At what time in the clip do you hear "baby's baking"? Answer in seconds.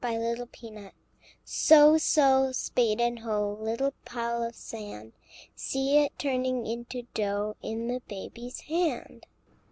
0.03-0.91